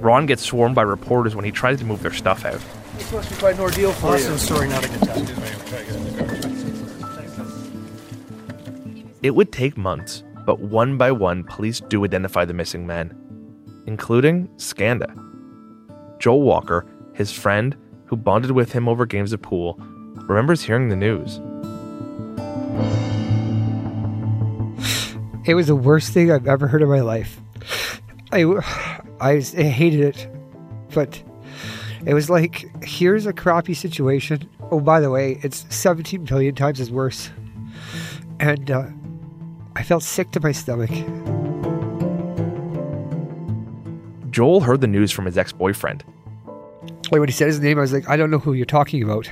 [0.00, 2.60] Ron gets swarmed by reporters when he tries to move their stuff out.
[2.96, 4.38] This must be quite an ordeal for Awesome you.
[4.38, 5.26] story, not a good time.
[9.22, 13.14] It would take months, but one by one, police do identify the missing men,
[13.86, 15.14] including Skanda.
[16.18, 17.76] Joel Walker, his friend
[18.06, 19.78] who bonded with him over games of pool,
[20.28, 21.40] remembers hearing the news.
[25.46, 27.40] It was the worst thing I've ever heard in my life.
[28.32, 28.44] I,
[29.20, 30.28] I, I hated it,
[30.94, 31.22] but
[32.06, 34.48] it was like, here's a crappy situation.
[34.70, 37.30] Oh, by the way, it's 17 billion times as worse.
[38.40, 38.86] And uh,
[39.76, 40.90] I felt sick to my stomach.
[44.30, 46.04] Joel heard the news from his ex boyfriend.
[47.10, 49.02] Like when he said his name, I was like, I don't know who you're talking
[49.02, 49.30] about.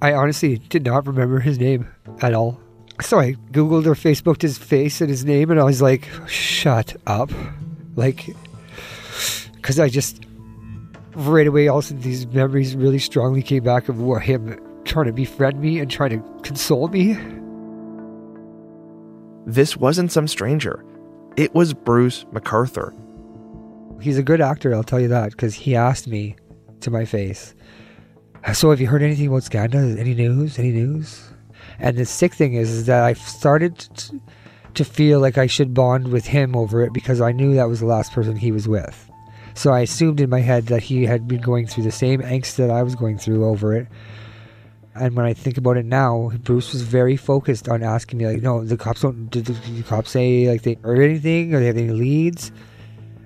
[0.00, 1.88] I honestly did not remember his name
[2.20, 2.60] at all.
[3.00, 6.96] So I Googled or Facebooked his face and his name, and I was like, shut
[7.06, 7.30] up.
[7.94, 8.34] Like,
[9.54, 10.24] because I just,
[11.14, 15.78] right away, also these memories really strongly came back of him trying to befriend me
[15.78, 17.16] and trying to console me.
[19.46, 20.84] This wasn't some stranger.
[21.36, 22.94] It was Bruce McArthur.
[24.00, 26.36] He's a good actor, I'll tell you that, because he asked me
[26.80, 27.54] to my face,
[28.52, 29.96] So have you heard anything about Skanda?
[29.98, 30.58] Any news?
[30.58, 31.32] Any news?
[31.78, 34.20] And the sick thing is, is that I started to,
[34.74, 37.80] to feel like I should bond with him over it because I knew that was
[37.80, 39.10] the last person he was with.
[39.54, 42.56] So I assumed in my head that he had been going through the same angst
[42.56, 43.86] that I was going through over it.
[44.94, 48.42] And when I think about it now, Bruce was very focused on asking me, like,
[48.42, 51.66] no, the cops don't, did the, the cops say, like, they heard anything or they
[51.66, 52.52] have any leads?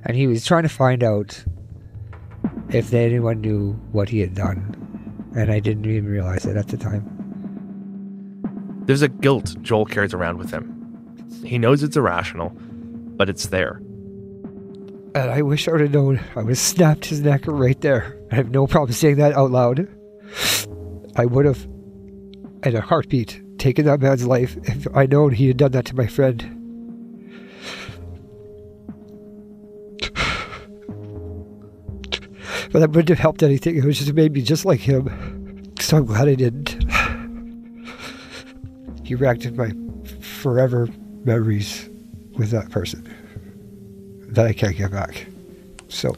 [0.05, 1.45] And he was trying to find out
[2.69, 4.75] if anyone knew what he had done.
[5.35, 7.13] And I didn't even realize it at the time.
[8.87, 10.73] There's a guilt Joel carries around with him.
[11.45, 13.83] He knows it's irrational, but it's there.
[15.17, 16.21] And I wish I would have known.
[16.37, 18.17] I would have snapped his neck right there.
[18.31, 19.89] I have no problem saying that out loud.
[21.17, 21.65] I would have,
[22.63, 25.97] in a heartbeat, taken that man's life if I known he had done that to
[25.97, 26.53] my friend.
[32.71, 33.77] But that wouldn't have helped anything.
[33.77, 35.73] It would just made me just like him.
[35.81, 36.77] So I'm glad I didn't.
[39.03, 39.73] He racked my
[40.21, 40.89] forever
[41.25, 41.89] memories
[42.37, 43.09] with that person
[44.29, 45.27] that I can't get back.
[45.89, 46.15] So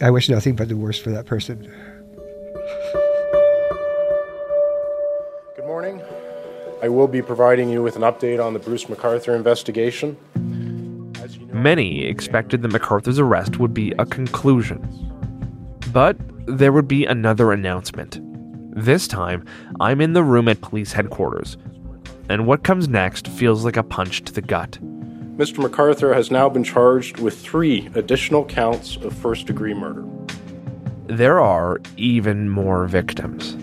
[0.00, 1.72] I wish nothing but the worst for that person.
[6.80, 10.16] I will be providing you with an update on the Bruce McArthur investigation.
[11.52, 14.78] Many expected that McArthur's arrest would be a conclusion.
[15.92, 18.20] But there would be another announcement.
[18.76, 19.44] This time,
[19.80, 21.56] I'm in the room at police headquarters,
[22.28, 24.78] and what comes next feels like a punch to the gut.
[25.36, 25.68] Mr.
[25.68, 30.04] McArthur has now been charged with three additional counts of first degree murder.
[31.06, 33.56] There are even more victims.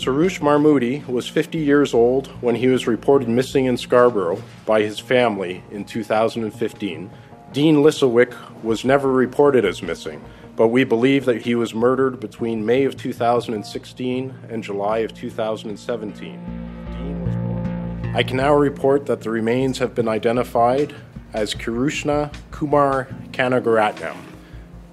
[0.00, 4.98] Soroush Mahmudi was 50 years old when he was reported missing in Scarborough by his
[4.98, 7.10] family in 2015.
[7.52, 10.24] Dean Lisowick was never reported as missing,
[10.56, 18.12] but we believe that he was murdered between May of 2016 and July of 2017.
[18.14, 20.94] I can now report that the remains have been identified
[21.34, 24.16] as Kirushna Kumar Kanagaratnam.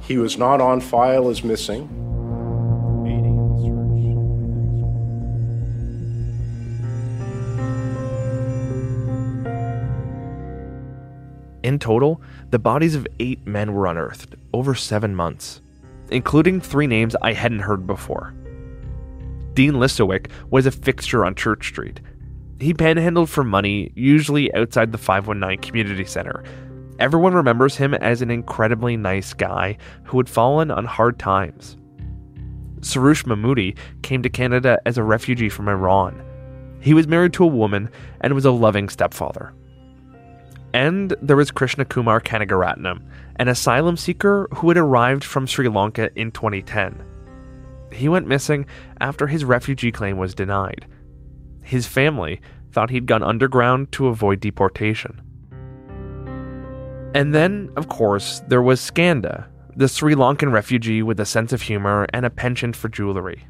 [0.01, 2.06] He was not on file as missing.
[11.67, 15.59] In total, the bodies of eight men were unearthed over seven months,
[16.09, 18.33] including three names I hadn't heard before.
[19.53, 21.99] Dean Lisowick was a fixture on Church Street.
[22.61, 26.41] He panhandled for money, usually outside the 519 Community Center.
[26.99, 31.75] Everyone remembers him as an incredibly nice guy who had fallen on hard times.
[32.79, 36.23] Soroush Mahmudi came to Canada as a refugee from Iran.
[36.79, 37.89] He was married to a woman
[38.21, 39.53] and was a loving stepfather.
[40.77, 43.01] And there was Krishna Kumar Kanagaratnam,
[43.37, 47.03] an asylum seeker who had arrived from Sri Lanka in 2010.
[47.91, 48.67] He went missing
[49.01, 50.85] after his refugee claim was denied.
[51.63, 55.19] His family thought he'd gone underground to avoid deportation.
[57.15, 61.63] And then, of course, there was Skanda, the Sri Lankan refugee with a sense of
[61.63, 63.47] humor and a penchant for jewelry.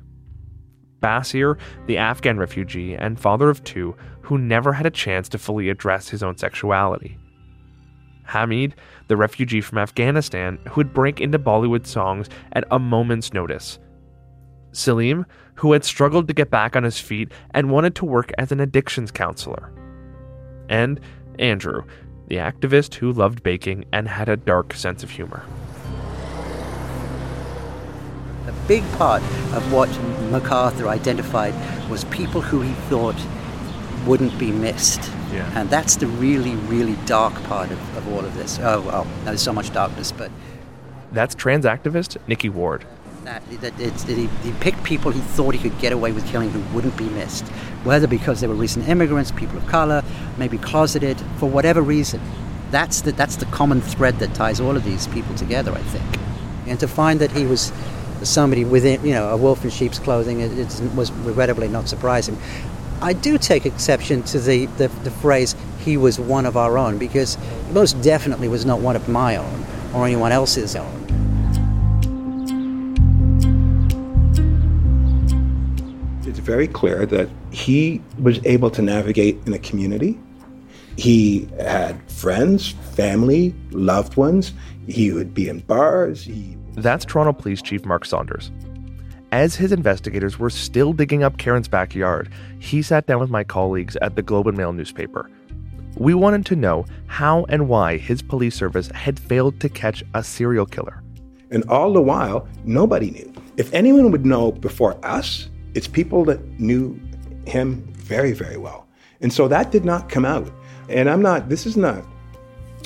[1.01, 5.69] Basir, the Afghan refugee and father of two, who never had a chance to fully
[5.69, 7.17] address his own sexuality.
[8.23, 8.75] Hamid,
[9.07, 13.79] the refugee from Afghanistan who would break into Bollywood songs at a moment's notice.
[14.73, 18.51] Selim, who had struggled to get back on his feet and wanted to work as
[18.51, 19.71] an addictions counselor.
[20.69, 20.99] And
[21.39, 21.83] Andrew,
[22.27, 25.43] the activist who loved baking and had a dark sense of humor.
[28.47, 29.21] A big part
[29.53, 29.89] of what
[30.31, 31.53] McArthur identified
[31.89, 33.15] was people who he thought
[34.05, 35.11] wouldn't be missed.
[35.31, 35.51] Yeah.
[35.59, 38.59] And that's the really, really dark part of, of all of this.
[38.61, 40.31] Oh, well, there's so much darkness, but
[41.11, 42.85] That's trans activist Nikki Ward.
[43.25, 43.73] that, that,
[44.07, 47.09] he, he picked people he thought he could get away with killing who wouldn't be
[47.09, 47.45] missed.
[47.83, 50.03] Whether because they were recent immigrants, people of color,
[50.37, 52.21] maybe closeted, for whatever reason.
[52.71, 56.19] That's the, that's the common thread that ties all of these people together, I think.
[56.67, 57.71] And to find that he was
[58.23, 62.37] somebody within, you know, a wolf in sheep's clothing, it, it was regrettably not surprising.
[63.01, 66.97] I do take exception to the, the, the phrase, he was one of our own,
[66.97, 70.93] because he most definitely was not one of my own or anyone else's own.
[76.25, 80.19] It's very clear that he was able to navigate in a community.
[80.97, 84.53] He had friends, family, loved ones.
[84.87, 86.23] He would be in bars.
[86.23, 88.51] He That's Toronto Police Chief Mark Saunders.
[89.31, 92.29] As his investigators were still digging up Karen's backyard,
[92.59, 95.29] he sat down with my colleagues at the Globe and Mail newspaper.
[95.97, 100.23] We wanted to know how and why his police service had failed to catch a
[100.23, 101.03] serial killer.
[101.51, 103.33] And all the while, nobody knew.
[103.57, 106.99] If anyone would know before us, it's people that knew
[107.45, 108.87] him very, very well.
[109.21, 110.49] And so that did not come out.
[110.89, 112.03] And I'm not, this is not,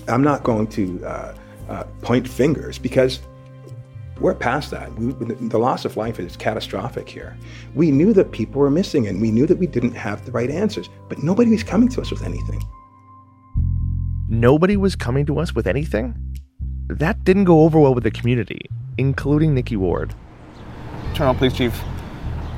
[0.07, 1.35] I'm not going to uh,
[1.69, 3.19] uh, point fingers because
[4.19, 4.93] we're past that.
[4.95, 7.37] We, the loss of life is catastrophic here.
[7.73, 10.49] We knew that people were missing and we knew that we didn't have the right
[10.49, 12.61] answers, but nobody was coming to us with anything.
[14.29, 16.15] Nobody was coming to us with anything?
[16.87, 18.61] That didn't go over well with the community,
[18.97, 20.13] including Nikki Ward.
[21.13, 21.83] Toronto Police Chief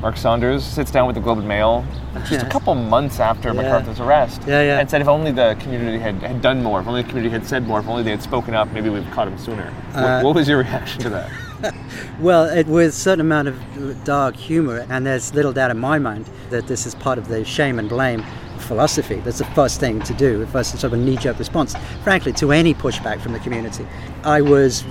[0.03, 1.85] Mark Saunders sits down with the Globe and Mail
[2.27, 3.61] just a couple months after Yeah.
[3.61, 4.79] McArthur's arrest Yeah, yeah.
[4.81, 7.45] and said if only the community had, had done more, if only the community had
[7.47, 9.71] said more, if only they had spoken up, maybe we've caught him sooner.
[9.93, 11.31] What- Uh, what, was your reaction to that?
[12.19, 13.55] Well, it was a certain amount of
[14.03, 17.45] dark humor, and there's little doubt in my mind that this is part of the
[17.45, 18.25] shame and blame
[18.59, 19.21] philosophy.
[19.23, 21.73] That's the first thing to do, the first sort of knee jerk response,
[22.03, 23.87] frankly, to any pushback from the community.
[24.25, 24.83] I was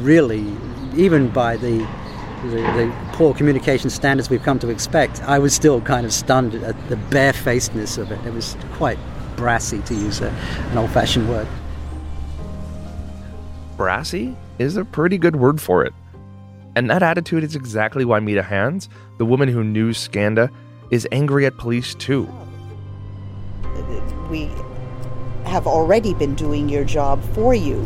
[0.00, 0.44] really,
[0.96, 1.86] even by the,
[2.46, 6.54] the, the poor communication standards we've come to expect, I was still kind of stunned
[6.54, 8.24] at the barefacedness of it.
[8.24, 8.96] It was quite
[9.34, 11.48] brassy, to use a, an old fashioned word.
[13.76, 15.92] Brassy is a pretty good word for it.
[16.76, 18.88] And that attitude is exactly why Mita Hands,
[19.18, 20.48] the woman who knew Skanda,
[20.92, 22.32] is angry at police too.
[24.30, 24.48] we
[25.42, 27.80] have already been doing your job for you.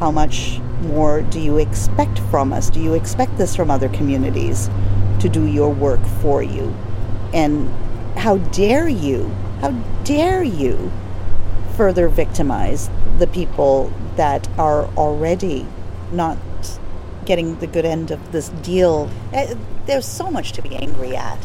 [0.00, 2.68] How much more do you expect from us?
[2.70, 4.68] Do you expect this from other communities
[5.20, 6.74] to do your work for you?
[7.32, 7.68] And
[8.16, 9.28] how dare you,
[9.60, 9.70] how
[10.04, 10.90] dare you
[11.76, 15.66] further victimize the people that are already
[16.12, 16.38] not
[17.24, 19.08] getting the good end of this deal?
[19.32, 19.54] Eh,
[19.86, 21.38] There's so much to be angry at.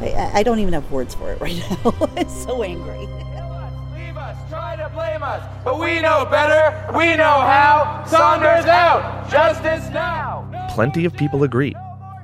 [0.00, 1.94] I, I don't even have words for it right now.
[2.16, 3.08] I'm so angry.
[5.22, 6.92] Us, but we know better.
[6.96, 8.04] We know how.
[8.06, 9.28] Saunders out.
[9.30, 10.48] Justice now.
[10.70, 11.74] Plenty of people agree.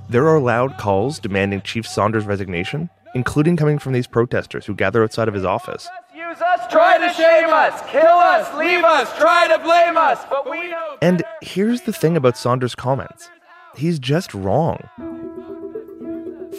[0.09, 5.03] There are loud calls demanding Chief Saunders' resignation, including coming from these protesters who gather
[5.03, 5.89] outside of his office.
[6.15, 6.61] Use us.
[6.71, 7.83] Try to shame us.
[7.91, 8.55] Kill us.
[8.57, 9.17] Leave us.
[9.19, 10.97] Try to blame us, but we know.
[11.03, 13.29] And here's the thing about Saunders' comments
[13.77, 14.79] he's just wrong.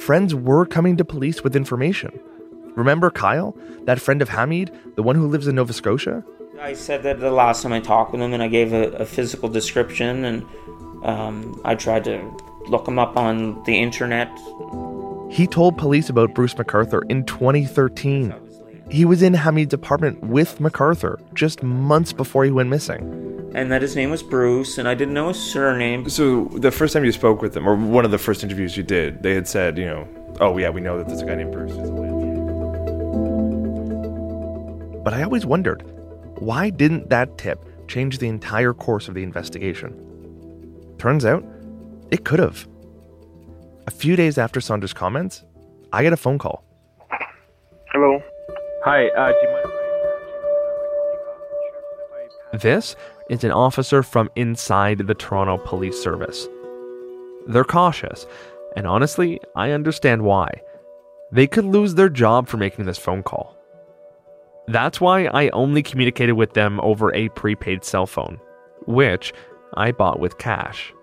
[0.02, 2.20] Friends were coming to police with information.
[2.76, 6.24] Remember Kyle, that friend of Hamid, the one who lives in Nova Scotia?
[6.60, 9.06] I said that the last time I talked with him, and I gave a, a
[9.06, 10.44] physical description, and
[11.04, 12.20] um, I tried to
[12.68, 14.30] look him up on the internet.
[15.32, 18.34] He told police about Bruce McArthur in 2013.
[18.90, 23.52] He was in Hamid's apartment with McArthur just months before he went missing.
[23.56, 26.10] And that his name was Bruce, and I didn't know his surname.
[26.10, 28.84] So the first time you spoke with them, or one of the first interviews you
[28.84, 30.08] did, they had said, you know,
[30.40, 31.72] oh yeah, we know that there's a guy named Bruce.
[35.06, 35.84] But I always wondered,
[36.40, 39.94] why didn't that tip change the entire course of the investigation?
[40.98, 41.46] Turns out,
[42.10, 42.68] it could have.
[43.86, 45.44] A few days after Saunders' comments,
[45.94, 46.64] I get a phone call.
[47.92, 48.20] Hello.
[48.84, 49.66] Hi, uh, do you mind
[52.64, 52.96] This
[53.30, 56.48] is an officer from inside the Toronto Police Service.
[57.46, 58.26] They're cautious,
[58.76, 60.50] and honestly, I understand why.
[61.32, 63.56] They could lose their job for making this phone call.
[64.68, 68.40] That's why I only communicated with them over a prepaid cell phone,
[68.88, 69.34] which
[69.76, 70.94] I bought with cash.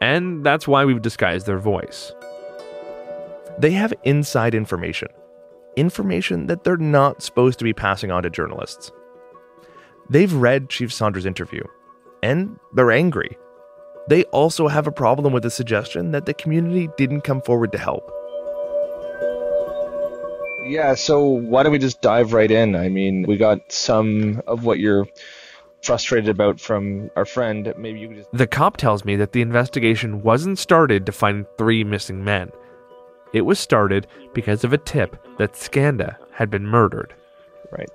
[0.00, 2.12] And that's why we've disguised their voice.
[3.58, 5.08] They have inside information,
[5.76, 8.92] information that they're not supposed to be passing on to journalists.
[10.10, 11.62] They've read Chief Saunders' interview,
[12.22, 13.38] and they're angry.
[14.08, 17.78] They also have a problem with the suggestion that the community didn't come forward to
[17.78, 18.10] help.
[20.64, 22.74] Yeah, so why don't we just dive right in?
[22.74, 25.06] I mean, we got some of what you're
[25.82, 27.72] frustrated about from our friend.
[27.76, 28.32] Maybe you could just.
[28.32, 32.50] The cop tells me that the investigation wasn't started to find three missing men.
[33.32, 37.14] It was started because of a tip that Skanda had been murdered.
[37.70, 37.90] Right.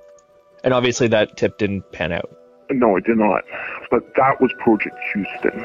[0.62, 2.30] And obviously that tip didn't pan out.
[2.70, 3.42] No, it did not.
[3.90, 5.60] But that was Project Houston.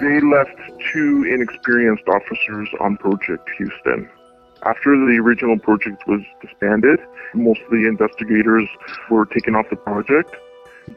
[0.00, 0.56] They left
[0.92, 4.10] two inexperienced officers on Project Houston.
[4.64, 7.00] After the original project was disbanded,
[7.34, 8.68] most of the investigators
[9.10, 10.34] were taken off the project.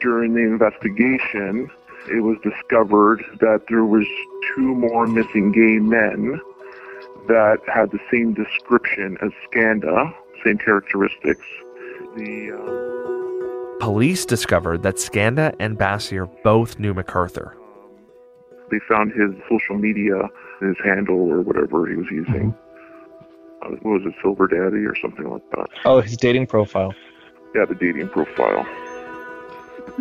[0.00, 1.70] During the investigation,
[2.08, 4.06] it was discovered that there was
[4.54, 6.40] two more missing gay men
[7.28, 10.12] that had the same description as Skanda,
[10.44, 11.46] same characteristics.
[12.16, 17.54] The uh, Police discovered that Skanda and Basir both knew McArthur.
[18.70, 20.28] They found his social media,
[20.60, 22.52] his handle or whatever he was using.
[22.52, 22.63] Uh,
[23.70, 25.68] what was it, Silver Daddy or something like that?
[25.84, 26.94] Oh, his dating profile.
[27.54, 28.66] Yeah, the dating profile.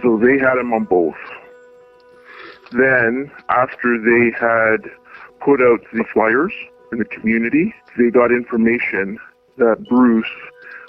[0.02, 1.16] So they had him on both.
[2.72, 4.90] Then, after they had
[5.40, 6.54] put out the flyers
[6.92, 9.20] in the community, they got information
[9.58, 10.26] that Bruce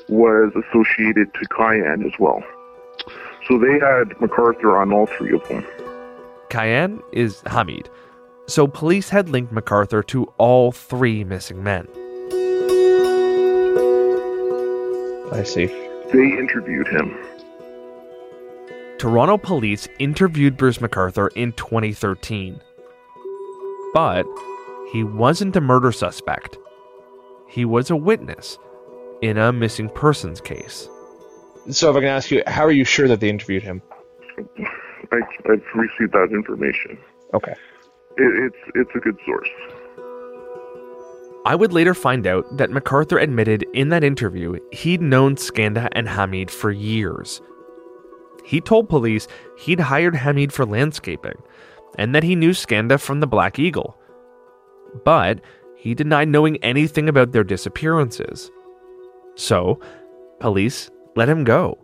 [0.09, 2.43] was associated to Kayhan as well.
[3.49, 5.65] So they had McArthur on all three of them.
[6.49, 7.91] Kayhan is Hamid.
[8.47, 11.89] So police had linked McArthur to all three missing men.
[15.33, 15.67] I see.
[16.13, 17.17] They interviewed him.
[18.99, 22.61] Toronto police interviewed Bruce McArthur in 2013.
[23.93, 24.27] But
[24.93, 26.59] he wasn't a murder suspect.
[27.49, 28.59] He was a witness
[29.23, 30.89] in a missing persons case.
[31.71, 33.83] So, if I can ask you, how are you sure that they interviewed him?
[35.13, 36.99] I, I've received that information.
[37.33, 37.55] Okay.
[38.17, 39.49] It, it's it's a good source.
[41.47, 46.09] I would later find out that McArthur admitted in that interview he'd known Skanda and
[46.09, 47.43] Hamid for years.
[48.47, 49.29] He told police
[49.59, 51.37] he'd hired Hamid for landscaping
[51.99, 53.99] and that he knew Skanda from the Black Eagle.
[55.05, 55.43] But
[55.77, 58.51] he denied knowing anything about their disappearances.
[59.35, 59.81] So,
[60.41, 61.79] police let him go.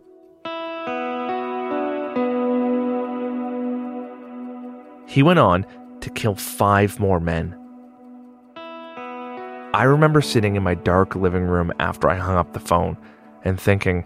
[5.07, 5.67] He went on
[5.99, 7.60] to kill five more men.
[9.73, 12.97] I remember sitting in my dark living room after I hung up the phone
[13.45, 14.05] and thinking,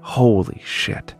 [0.00, 1.14] holy shit.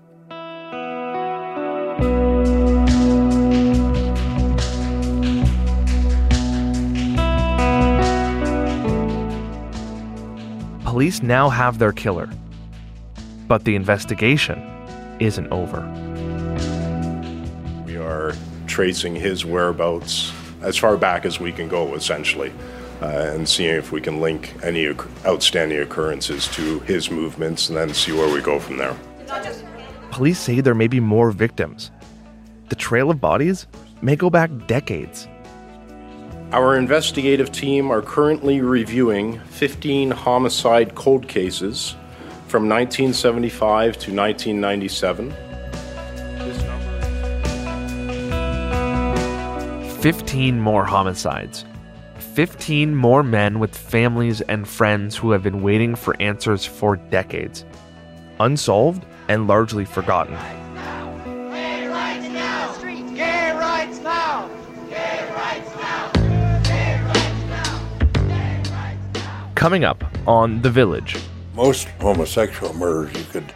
[10.85, 12.29] Police now have their killer,
[13.47, 14.59] but the investigation
[15.21, 15.83] isn't over.
[17.87, 18.35] We are
[18.67, 20.33] tracing his whereabouts
[20.63, 22.53] as far back as we can go, essentially,
[23.03, 24.89] uh, and seeing if we can link any
[25.27, 28.97] outstanding occurrences to his movements and then see where we go from there.
[30.11, 31.91] Police say there may be more victims.
[32.69, 33.67] The trail of bodies
[34.03, 35.27] may go back decades.
[36.53, 41.97] Our investigative team are currently reviewing 15 homicide cold cases
[42.47, 45.35] from 1975 to 1997.
[50.03, 51.65] 15 more homicides.
[52.35, 57.67] 15 more men with families and friends who have been waiting for answers for decades.
[58.41, 60.39] Unsolved and largely forgotten.
[69.55, 71.19] Coming up on The Village.
[71.55, 73.53] Most homosexual murders you could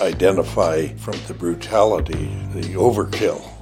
[0.00, 3.59] identify from the brutality, the overkill.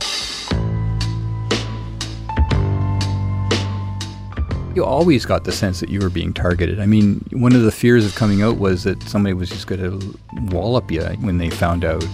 [4.79, 6.79] You always got the sense that you were being targeted.
[6.79, 9.81] I mean, one of the fears of coming out was that somebody was just going
[9.81, 10.18] to
[10.55, 12.05] wallop you when they found out.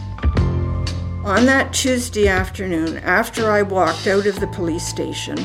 [1.27, 5.37] On that Tuesday afternoon, after I walked out of the police station,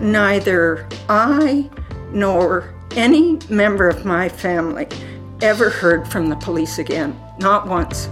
[0.00, 1.70] neither I
[2.10, 4.88] nor any member of my family
[5.40, 7.16] ever heard from the police again.
[7.38, 8.08] Not once.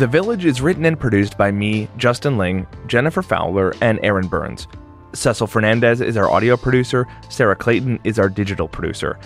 [0.00, 4.66] The Village is written and produced by me, Justin Ling, Jennifer Fowler, and Aaron Burns.
[5.12, 9.18] Cecil Fernandez is our audio producer, Sarah Clayton is our digital producer.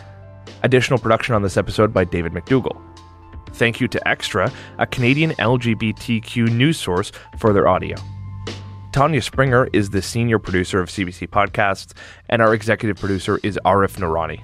[0.65, 2.83] Additional production on this episode by David McDougall.
[3.51, 7.97] Thank you to Xtra, a Canadian LGBTQ news source, for their audio.
[8.91, 11.93] Tanya Springer is the senior producer of CBC Podcasts,
[12.29, 14.41] and our executive producer is Arif Noorani.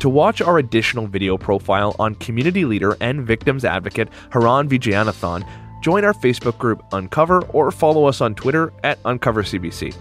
[0.00, 5.44] To watch our additional video profile on community leader and victims advocate Haran Vijayanathan,
[5.80, 9.94] join our Facebook group Uncover or follow us on Twitter at UncoverCBC.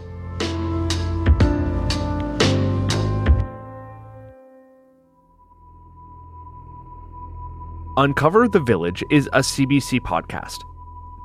[7.98, 10.60] Uncover the Village is a CBC podcast.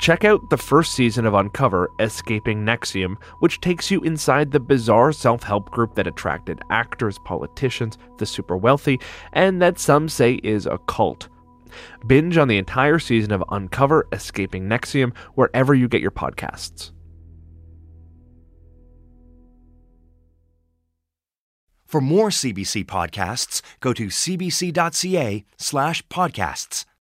[0.02, 5.12] Check out the first season of Uncover Escaping NXIVM, which takes you inside the bizarre
[5.12, 8.98] self help group that attracted actors, politicians, the super wealthy,
[9.32, 11.28] and that some say is a cult.
[12.08, 16.90] Binge on the entire season of Uncover Escaping NXIVM, wherever you get your podcasts.
[21.86, 26.86] For more CBC podcasts, go to cbc.ca slash podcasts.